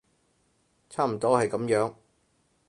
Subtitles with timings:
[0.89, 1.93] 差唔多係噉樣